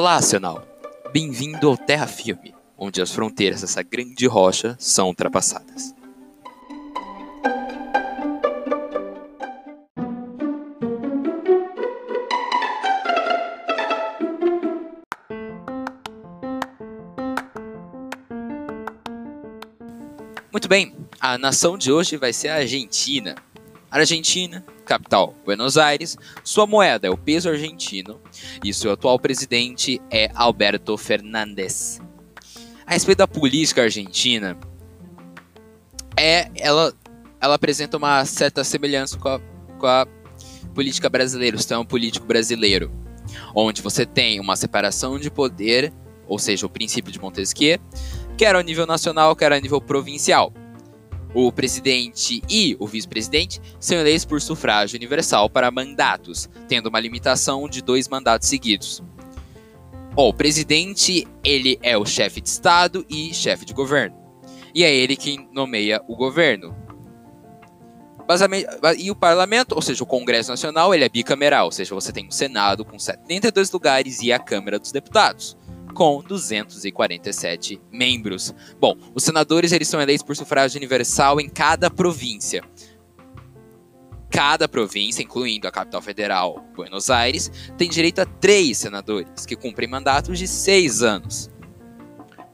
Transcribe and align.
Olá, 0.00 0.14
Nacional! 0.14 0.66
Bem-vindo 1.12 1.68
ao 1.68 1.76
Terra 1.76 2.06
Filme, 2.06 2.54
onde 2.78 3.02
as 3.02 3.12
fronteiras 3.12 3.60
dessa 3.60 3.82
grande 3.82 4.26
rocha 4.26 4.74
são 4.78 5.08
ultrapassadas. 5.08 5.94
Muito 20.50 20.66
bem, 20.66 20.96
a 21.20 21.36
nação 21.36 21.76
de 21.76 21.92
hoje 21.92 22.16
vai 22.16 22.32
ser 22.32 22.48
a 22.48 22.54
Argentina. 22.54 23.34
Argentina, 23.90 24.64
capital 24.84 25.34
Buenos 25.44 25.76
Aires, 25.76 26.16
sua 26.44 26.66
moeda 26.66 27.08
é 27.08 27.10
o 27.10 27.16
peso 27.16 27.48
argentino 27.48 28.20
e 28.64 28.72
seu 28.72 28.92
atual 28.92 29.18
presidente 29.18 30.00
é 30.10 30.30
Alberto 30.34 30.96
Fernandes. 30.96 32.00
A 32.86 32.92
respeito 32.92 33.18
da 33.18 33.28
política 33.28 33.82
argentina, 33.82 34.56
é 36.16 36.50
ela, 36.54 36.92
ela 37.40 37.54
apresenta 37.54 37.96
uma 37.96 38.24
certa 38.24 38.62
semelhança 38.62 39.18
com 39.18 39.28
a, 39.28 39.40
com 39.78 39.86
a 39.86 40.06
política 40.74 41.08
brasileira, 41.08 41.56
o 41.56 41.58
sistema 41.58 41.84
político 41.84 42.26
brasileiro, 42.26 42.92
onde 43.54 43.80
você 43.80 44.04
tem 44.04 44.38
uma 44.38 44.56
separação 44.56 45.18
de 45.18 45.30
poder, 45.30 45.92
ou 46.26 46.38
seja, 46.38 46.66
o 46.66 46.70
princípio 46.70 47.10
de 47.10 47.20
Montesquieu, 47.20 47.78
quer 48.36 48.54
ao 48.54 48.60
nível 48.60 48.86
nacional, 48.86 49.34
quer 49.34 49.52
ao 49.52 49.60
nível 49.60 49.80
provincial. 49.80 50.52
O 51.32 51.52
presidente 51.52 52.42
e 52.48 52.76
o 52.80 52.86
vice-presidente 52.86 53.60
são 53.78 53.96
eleitos 53.96 54.24
por 54.24 54.40
sufrágio 54.40 54.96
universal 54.96 55.48
para 55.48 55.70
mandatos, 55.70 56.48
tendo 56.68 56.88
uma 56.88 56.98
limitação 56.98 57.68
de 57.68 57.80
dois 57.80 58.08
mandatos 58.08 58.48
seguidos. 58.48 59.00
O 60.16 60.34
presidente, 60.34 61.26
ele 61.44 61.78
é 61.82 61.96
o 61.96 62.04
chefe 62.04 62.40
de 62.40 62.48
Estado 62.48 63.06
e 63.08 63.32
chefe 63.32 63.64
de 63.64 63.72
governo. 63.72 64.16
E 64.74 64.82
é 64.82 64.92
ele 64.92 65.16
quem 65.16 65.48
nomeia 65.52 66.02
o 66.08 66.16
governo. 66.16 66.74
E 68.98 69.10
o 69.10 69.14
parlamento, 69.14 69.74
ou 69.74 69.82
seja, 69.82 70.02
o 70.02 70.06
Congresso 70.06 70.50
Nacional, 70.50 70.92
ele 70.92 71.04
é 71.04 71.08
bicameral, 71.08 71.66
ou 71.66 71.72
seja, 71.72 71.94
você 71.94 72.12
tem 72.12 72.26
um 72.26 72.30
Senado 72.30 72.84
com 72.84 72.98
72 72.98 73.70
lugares 73.70 74.20
e 74.20 74.32
a 74.32 74.38
Câmara 74.38 74.78
dos 74.78 74.92
Deputados 74.92 75.56
com 76.00 76.22
247 76.22 77.78
membros. 77.92 78.54
Bom, 78.80 78.96
os 79.14 79.22
senadores 79.22 79.70
eles 79.70 79.86
são 79.86 80.00
eleitos 80.00 80.24
por 80.24 80.34
sufrágio 80.34 80.78
universal 80.78 81.38
em 81.38 81.46
cada 81.46 81.90
província. 81.90 82.64
Cada 84.30 84.66
província, 84.66 85.22
incluindo 85.22 85.68
a 85.68 85.70
capital 85.70 86.00
federal, 86.00 86.64
Buenos 86.74 87.10
Aires, 87.10 87.52
tem 87.76 87.90
direito 87.90 88.18
a 88.18 88.24
três 88.24 88.78
senadores, 88.78 89.44
que 89.44 89.54
cumprem 89.54 89.90
mandatos 89.90 90.38
de 90.38 90.48
seis 90.48 91.02
anos. 91.02 91.50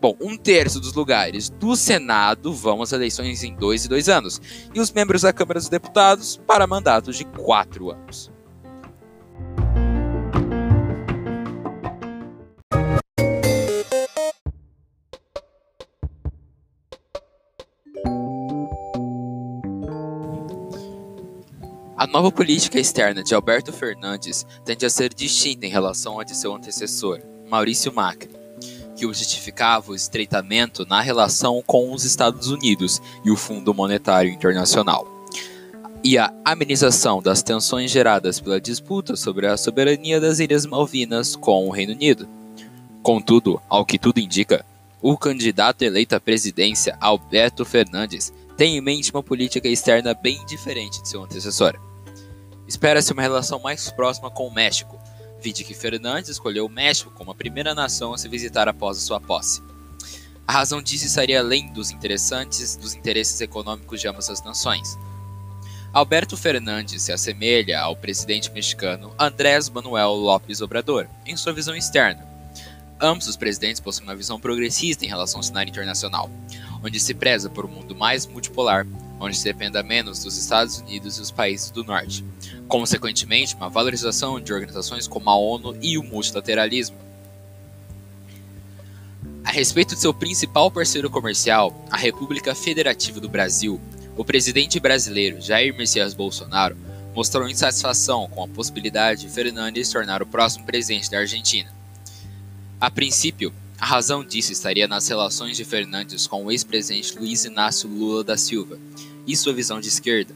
Bom, 0.00 0.16
um 0.20 0.36
terço 0.36 0.80
dos 0.80 0.94
lugares 0.94 1.48
do 1.48 1.76
Senado 1.76 2.52
vão 2.52 2.82
às 2.82 2.90
eleições 2.90 3.44
em 3.44 3.54
dois 3.54 3.84
e 3.84 3.88
dois 3.88 4.08
anos, 4.08 4.40
e 4.74 4.80
os 4.80 4.90
membros 4.90 5.22
da 5.22 5.32
Câmara 5.32 5.60
dos 5.60 5.68
Deputados 5.68 6.36
para 6.48 6.66
mandatos 6.66 7.16
de 7.16 7.24
quatro 7.24 7.92
anos. 7.92 8.28
A 21.98 22.06
nova 22.06 22.30
política 22.30 22.78
externa 22.78 23.22
de 23.22 23.34
Alberto 23.34 23.72
Fernandes 23.72 24.46
tende 24.66 24.84
a 24.84 24.90
ser 24.90 25.14
distinta 25.14 25.64
em 25.64 25.70
relação 25.70 26.20
à 26.20 26.24
de 26.24 26.36
seu 26.36 26.54
antecessor, 26.54 27.22
Maurício 27.48 27.90
Macri, 27.90 28.28
que 28.94 29.06
justificava 29.06 29.90
o 29.90 29.94
estreitamento 29.94 30.84
na 30.84 31.00
relação 31.00 31.62
com 31.66 31.90
os 31.94 32.04
Estados 32.04 32.48
Unidos 32.48 33.00
e 33.24 33.30
o 33.30 33.36
Fundo 33.36 33.72
Monetário 33.72 34.30
Internacional, 34.30 35.08
e 36.04 36.18
a 36.18 36.30
amenização 36.44 37.22
das 37.22 37.42
tensões 37.42 37.90
geradas 37.90 38.38
pela 38.38 38.60
disputa 38.60 39.16
sobre 39.16 39.46
a 39.46 39.56
soberania 39.56 40.20
das 40.20 40.38
Ilhas 40.38 40.66
Malvinas 40.66 41.34
com 41.34 41.66
o 41.66 41.70
Reino 41.70 41.94
Unido. 41.94 42.28
Contudo, 43.02 43.58
ao 43.70 43.86
que 43.86 43.98
tudo 43.98 44.20
indica, 44.20 44.66
o 45.00 45.16
candidato 45.16 45.80
eleito 45.80 46.14
à 46.14 46.20
presidência, 46.20 46.94
Alberto 47.00 47.64
Fernandes, 47.64 48.34
tem 48.54 48.76
em 48.76 48.82
mente 48.82 49.10
uma 49.10 49.22
política 49.22 49.66
externa 49.66 50.12
bem 50.12 50.44
diferente 50.44 51.00
de 51.00 51.08
seu 51.08 51.22
antecessor. 51.22 51.85
Espera-se 52.68 53.12
uma 53.12 53.22
relação 53.22 53.60
mais 53.60 53.90
próxima 53.90 54.30
com 54.30 54.46
o 54.46 54.52
México, 54.52 54.98
vide 55.40 55.62
que 55.62 55.74
Fernandes 55.74 56.30
escolheu 56.30 56.66
o 56.66 56.70
México 56.70 57.12
como 57.12 57.30
a 57.30 57.34
primeira 57.34 57.74
nação 57.74 58.12
a 58.12 58.18
se 58.18 58.28
visitar 58.28 58.68
após 58.68 58.98
a 58.98 59.00
sua 59.00 59.20
posse. 59.20 59.62
A 60.46 60.52
razão 60.52 60.80
disso 60.80 61.06
estaria 61.06 61.40
além 61.40 61.72
dos 61.72 61.90
interessantes 61.90 62.76
dos 62.76 62.94
interesses 62.94 63.40
econômicos 63.40 64.00
de 64.00 64.08
ambas 64.08 64.30
as 64.30 64.42
nações. 64.42 64.96
Alberto 65.92 66.36
Fernandes 66.36 67.02
se 67.02 67.12
assemelha 67.12 67.80
ao 67.80 67.96
presidente 67.96 68.50
mexicano 68.50 69.14
Andrés 69.18 69.68
Manuel 69.70 70.12
López 70.12 70.60
Obrador 70.60 71.08
em 71.24 71.36
sua 71.36 71.52
visão 71.52 71.74
externa. 71.74 72.26
Ambos 73.00 73.26
os 73.28 73.36
presidentes 73.36 73.80
possuem 73.80 74.08
uma 74.08 74.16
visão 74.16 74.38
progressista 74.38 75.04
em 75.04 75.08
relação 75.08 75.38
ao 75.38 75.42
cenário 75.42 75.70
internacional, 75.70 76.30
onde 76.82 77.00
se 77.00 77.14
preza 77.14 77.48
por 77.48 77.64
um 77.64 77.68
mundo 77.68 77.94
mais 77.94 78.26
multipolar, 78.26 78.86
onde 79.18 79.36
se 79.36 79.44
dependa 79.44 79.82
menos 79.82 80.22
dos 80.22 80.36
Estados 80.36 80.78
Unidos 80.78 81.18
e 81.18 81.22
os 81.22 81.30
países 81.30 81.70
do 81.70 81.84
Norte. 81.84 82.24
Consequentemente, 82.68 83.54
uma 83.54 83.68
valorização 83.68 84.40
de 84.40 84.52
organizações 84.52 85.08
como 85.08 85.30
a 85.30 85.36
ONU 85.36 85.76
e 85.80 85.96
o 85.98 86.02
multilateralismo. 86.02 86.96
A 89.44 89.50
respeito 89.50 89.94
de 89.94 90.00
seu 90.00 90.12
principal 90.12 90.70
parceiro 90.70 91.08
comercial, 91.08 91.72
a 91.90 91.96
República 91.96 92.54
Federativa 92.54 93.20
do 93.20 93.28
Brasil, 93.28 93.80
o 94.16 94.24
presidente 94.24 94.80
brasileiro 94.80 95.40
Jair 95.40 95.76
Messias 95.76 96.14
Bolsonaro 96.14 96.76
mostrou 97.14 97.48
insatisfação 97.48 98.28
com 98.28 98.42
a 98.42 98.48
possibilidade 98.48 99.22
de 99.22 99.28
Fernandes 99.28 99.90
tornar 99.90 100.20
o 100.22 100.26
próximo 100.26 100.66
presidente 100.66 101.10
da 101.10 101.18
Argentina. 101.18 101.72
A 102.78 102.90
princípio, 102.90 103.54
a 103.78 103.84
razão 103.84 104.24
disso 104.24 104.52
estaria 104.52 104.88
nas 104.88 105.06
relações 105.06 105.56
de 105.56 105.64
Fernandes 105.64 106.26
com 106.26 106.44
o 106.44 106.50
ex-presidente 106.50 107.18
Luiz 107.18 107.44
Inácio 107.44 107.88
Lula 107.88 108.24
da 108.24 108.36
Silva 108.36 108.78
e 109.26 109.36
sua 109.36 109.52
visão 109.52 109.80
de 109.80 109.88
esquerda. 109.88 110.34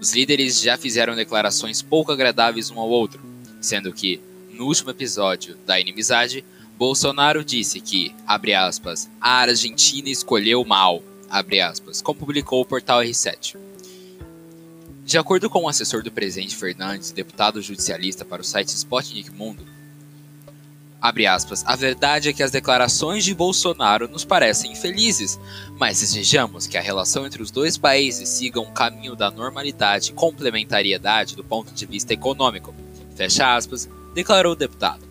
Os 0.00 0.12
líderes 0.12 0.60
já 0.60 0.76
fizeram 0.76 1.16
declarações 1.16 1.82
pouco 1.82 2.12
agradáveis 2.12 2.70
um 2.70 2.78
ao 2.78 2.88
outro, 2.88 3.20
sendo 3.60 3.92
que, 3.92 4.20
no 4.52 4.66
último 4.66 4.90
episódio 4.90 5.56
da 5.66 5.80
inimizade, 5.80 6.44
Bolsonaro 6.78 7.44
disse 7.44 7.80
que, 7.80 8.14
abre 8.26 8.54
aspas, 8.54 9.08
a 9.20 9.38
Argentina 9.40 10.08
escolheu 10.08 10.64
mal, 10.64 11.02
abre 11.28 11.60
aspas, 11.60 12.00
como 12.00 12.20
publicou 12.20 12.60
o 12.60 12.66
portal 12.66 13.00
R7. 13.00 13.56
De 15.04 15.16
acordo 15.16 15.48
com 15.48 15.62
o 15.62 15.68
assessor 15.68 16.02
do 16.02 16.12
presidente 16.12 16.54
Fernandes, 16.54 17.10
deputado 17.10 17.62
judicialista 17.62 18.24
para 18.24 18.42
o 18.42 18.44
site 18.44 18.68
Spotnik 18.68 19.30
Mundo, 19.30 19.66
Abre 21.00 21.26
aspas, 21.26 21.62
a 21.66 21.76
verdade 21.76 22.28
é 22.28 22.32
que 22.32 22.42
as 22.42 22.50
declarações 22.50 23.24
de 23.24 23.34
Bolsonaro 23.34 24.08
nos 24.08 24.24
parecem 24.24 24.72
infelizes, 24.72 25.38
mas 25.78 26.00
desejamos 26.00 26.66
que 26.66 26.78
a 26.78 26.80
relação 26.80 27.26
entre 27.26 27.42
os 27.42 27.50
dois 27.50 27.76
países 27.76 28.28
siga 28.28 28.60
um 28.60 28.72
caminho 28.72 29.14
da 29.14 29.30
normalidade 29.30 30.10
e 30.10 30.14
complementariedade 30.14 31.36
do 31.36 31.44
ponto 31.44 31.72
de 31.72 31.86
vista 31.86 32.14
econômico. 32.14 32.74
Fecha 33.14 33.54
aspas, 33.54 33.88
declarou 34.14 34.52
o 34.52 34.56
deputado. 34.56 35.05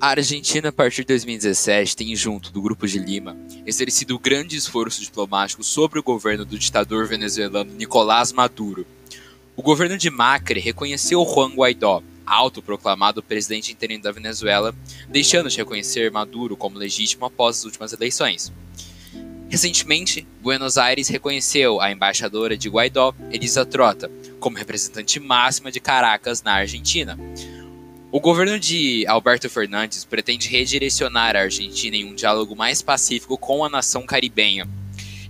A 0.00 0.10
Argentina, 0.10 0.68
a 0.68 0.72
partir 0.72 1.02
de 1.02 1.08
2017, 1.08 1.96
tem, 1.96 2.14
junto 2.14 2.52
do 2.52 2.62
Grupo 2.62 2.86
de 2.86 3.00
Lima, 3.00 3.36
exercido 3.66 4.16
grande 4.16 4.56
esforço 4.56 5.02
diplomático 5.02 5.64
sobre 5.64 5.98
o 5.98 6.04
governo 6.04 6.44
do 6.44 6.56
ditador 6.56 7.08
venezuelano 7.08 7.72
Nicolás 7.74 8.32
Maduro. 8.32 8.86
O 9.56 9.62
governo 9.62 9.98
de 9.98 10.08
Macri 10.08 10.60
reconheceu 10.60 11.24
Juan 11.24 11.52
Guaidó, 11.52 12.00
autoproclamado 12.24 13.24
presidente 13.24 13.72
interino 13.72 14.04
da 14.04 14.12
Venezuela, 14.12 14.72
deixando 15.08 15.50
de 15.50 15.56
reconhecer 15.56 16.12
Maduro 16.12 16.56
como 16.56 16.78
legítimo 16.78 17.24
após 17.24 17.58
as 17.58 17.64
últimas 17.64 17.92
eleições. 17.92 18.52
Recentemente, 19.48 20.24
Buenos 20.40 20.78
Aires 20.78 21.08
reconheceu 21.08 21.80
a 21.80 21.90
embaixadora 21.90 22.56
de 22.56 22.68
Guaidó, 22.68 23.12
Elisa 23.32 23.66
Trota, 23.66 24.08
como 24.38 24.58
representante 24.58 25.18
máxima 25.18 25.72
de 25.72 25.80
Caracas 25.80 26.40
na 26.40 26.52
Argentina, 26.52 27.18
o 28.10 28.20
governo 28.20 28.58
de 28.58 29.06
Alberto 29.06 29.50
Fernandes 29.50 30.04
pretende 30.04 30.48
redirecionar 30.48 31.36
a 31.36 31.40
Argentina 31.40 31.96
em 31.96 32.04
um 32.04 32.14
diálogo 32.14 32.56
mais 32.56 32.80
pacífico 32.80 33.36
com 33.36 33.62
a 33.64 33.68
nação 33.68 34.06
caribenha 34.06 34.66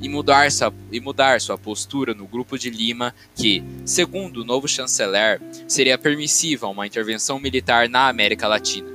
e 0.01 0.09
mudar, 0.09 0.51
sua, 0.53 0.73
e 0.93 1.01
mudar 1.01 1.41
sua 1.41 1.59
postura 1.59 2.15
no 2.15 2.25
Grupo 2.25 2.57
de 2.57 2.71
Lima, 2.71 3.13
que, 3.35 3.65
segundo 3.85 4.43
o 4.43 4.45
novo 4.45 4.69
chanceler, 4.69 5.41
seria 5.67 5.99
permissiva 5.99 6.69
uma 6.69 6.87
intervenção 6.87 7.41
militar 7.41 7.89
na 7.89 8.09
América 8.09 8.47
Latina. 8.47 8.89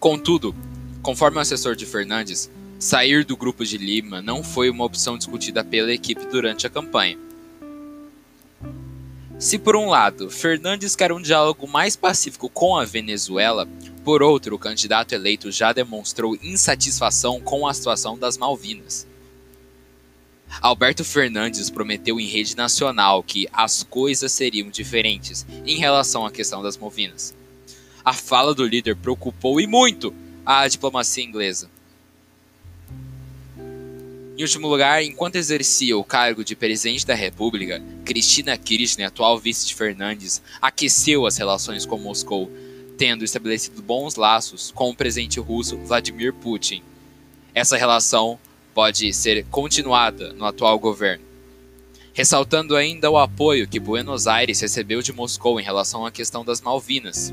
Contudo, 0.00 0.54
conforme 1.02 1.36
o 1.36 1.40
assessor 1.40 1.76
de 1.76 1.84
Fernandes, 1.84 2.50
Sair 2.78 3.24
do 3.24 3.36
Grupo 3.36 3.64
de 3.64 3.78
Lima 3.78 4.20
não 4.20 4.42
foi 4.42 4.68
uma 4.68 4.84
opção 4.84 5.16
discutida 5.16 5.62
pela 5.62 5.92
equipe 5.92 6.26
durante 6.26 6.66
a 6.66 6.70
campanha. 6.70 7.18
Se 9.44 9.58
por 9.58 9.76
um 9.76 9.90
lado, 9.90 10.30
Fernandes 10.30 10.96
quer 10.96 11.12
um 11.12 11.20
diálogo 11.20 11.68
mais 11.68 11.94
pacífico 11.94 12.48
com 12.48 12.78
a 12.78 12.84
Venezuela, 12.86 13.68
por 14.02 14.22
outro, 14.22 14.56
o 14.56 14.58
candidato 14.58 15.14
eleito 15.14 15.52
já 15.52 15.70
demonstrou 15.70 16.34
insatisfação 16.42 17.42
com 17.42 17.68
a 17.68 17.74
situação 17.74 18.18
das 18.18 18.38
Malvinas. 18.38 19.06
Alberto 20.62 21.04
Fernandes 21.04 21.68
prometeu 21.68 22.18
em 22.18 22.26
rede 22.26 22.56
nacional 22.56 23.22
que 23.22 23.46
as 23.52 23.82
coisas 23.82 24.32
seriam 24.32 24.70
diferentes 24.70 25.44
em 25.66 25.76
relação 25.76 26.24
à 26.24 26.30
questão 26.30 26.62
das 26.62 26.78
Malvinas. 26.78 27.34
A 28.02 28.14
fala 28.14 28.54
do 28.54 28.66
líder 28.66 28.96
preocupou 28.96 29.60
e 29.60 29.66
muito 29.66 30.14
a 30.46 30.66
diplomacia 30.66 31.22
inglesa. 31.22 31.70
Em 34.38 34.42
último 34.42 34.68
lugar, 34.68 35.02
enquanto 35.04 35.36
exercia 35.36 35.98
o 35.98 36.02
cargo 36.02 36.42
de 36.42 36.56
presidente 36.56 37.06
da 37.06 37.14
República, 37.14 37.82
Cristina 38.04 38.56
Kirchner, 38.56 39.08
atual 39.08 39.38
vice 39.38 39.66
de 39.66 39.74
Fernandes, 39.74 40.42
aqueceu 40.60 41.26
as 41.26 41.38
relações 41.38 41.86
com 41.86 41.98
Moscou, 41.98 42.50
tendo 42.98 43.24
estabelecido 43.24 43.82
bons 43.82 44.14
laços 44.14 44.70
com 44.70 44.90
o 44.90 44.94
presidente 44.94 45.40
russo 45.40 45.78
Vladimir 45.78 46.32
Putin. 46.32 46.82
Essa 47.54 47.76
relação 47.76 48.38
pode 48.74 49.12
ser 49.12 49.44
continuada 49.46 50.32
no 50.32 50.44
atual 50.44 50.78
governo. 50.78 51.24
Ressaltando 52.12 52.76
ainda 52.76 53.10
o 53.10 53.18
apoio 53.18 53.66
que 53.66 53.80
Buenos 53.80 54.26
Aires 54.26 54.60
recebeu 54.60 55.02
de 55.02 55.12
Moscou 55.12 55.58
em 55.58 55.64
relação 55.64 56.06
à 56.06 56.12
questão 56.12 56.44
das 56.44 56.60
Malvinas. 56.60 57.32